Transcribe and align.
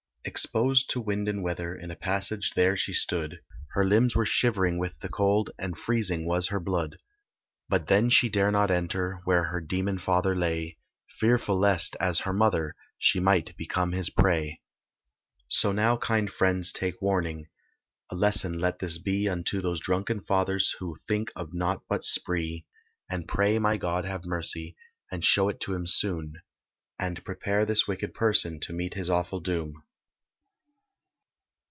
Exposed 0.23 0.87
to 0.91 1.01
wind 1.01 1.27
and 1.27 1.41
weather, 1.41 1.75
In 1.75 1.89
a 1.89 1.95
passage 1.95 2.51
there 2.55 2.77
she 2.77 2.93
stood; 2.93 3.41
Her 3.71 3.83
limbs 3.83 4.15
were 4.15 4.25
shivering 4.25 4.77
with 4.77 4.99
the 4.99 5.09
cold, 5.09 5.49
And 5.57 5.75
freezing 5.75 6.27
was 6.27 6.49
her 6.49 6.59
blood; 6.59 6.97
But 7.67 7.87
then 7.87 8.11
she 8.11 8.29
dare 8.29 8.51
not 8.51 8.69
enter 8.69 9.21
Where 9.25 9.45
her 9.45 9.59
demon 9.59 9.97
father 9.97 10.35
lay, 10.35 10.77
Fearful 11.09 11.57
lest, 11.57 11.95
as 11.99 12.19
her 12.19 12.33
mother, 12.33 12.75
She 12.99 13.19
might 13.19 13.57
become 13.57 13.93
his 13.93 14.11
prey. 14.11 14.61
So 15.47 15.71
now, 15.71 15.97
kind 15.97 16.31
friends, 16.31 16.71
take 16.71 17.01
warning, 17.01 17.47
A 18.11 18.15
lesson 18.15 18.59
let 18.59 18.77
this 18.77 18.99
be 18.99 19.27
Unto 19.27 19.59
those 19.59 19.79
drunken 19.81 20.21
fathers 20.21 20.75
Who 20.77 20.97
think 21.07 21.31
of 21.35 21.51
nought 21.55 21.81
but 21.89 22.03
"spree;" 22.05 22.67
And 23.09 23.27
pray 23.27 23.57
may 23.57 23.79
God 23.79 24.05
have 24.05 24.23
mercy, 24.25 24.75
And 25.11 25.25
show 25.25 25.49
it 25.49 25.59
to 25.61 25.73
him 25.73 25.87
soon; 25.87 26.33
And 26.99 27.25
prepare 27.25 27.65
this 27.65 27.87
wicked 27.87 28.13
person 28.13 28.59
To 28.59 28.71
meet 28.71 28.93
his 28.93 29.09
awful 29.09 29.39
doom. 29.39 29.83